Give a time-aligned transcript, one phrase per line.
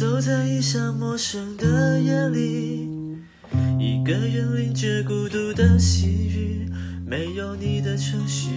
[0.00, 2.88] 走在异乡陌生的夜里，
[3.78, 6.66] 一个人淋着孤独的细雨，
[7.04, 8.48] 没有你的城市，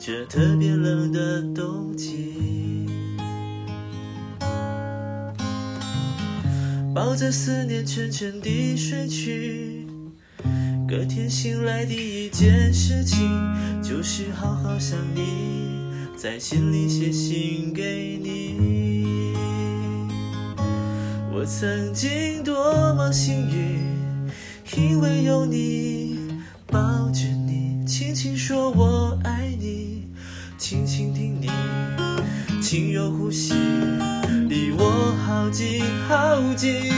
[0.00, 2.88] 这特别冷的冬季。
[6.92, 9.86] 抱着思念沉沉地睡去，
[10.88, 13.30] 隔天醒来第一件事情
[13.80, 15.22] 就是好好想你，
[16.16, 18.77] 在心里写信给你。
[21.48, 23.80] 曾经多么幸运，
[24.76, 26.18] 因为有你
[26.66, 30.04] 抱着你，轻轻说我爱你，
[30.58, 31.48] 轻轻听你
[32.60, 33.54] 轻柔呼吸，
[34.46, 36.92] 离我好近好近。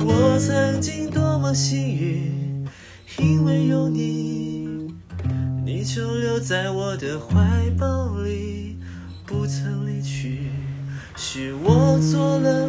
[0.00, 2.66] 我曾经多么幸运，
[3.20, 4.92] 因为有你，
[5.64, 8.76] 你就留在我的怀抱里，
[9.24, 10.50] 不曾离去，
[11.14, 12.68] 是我做了。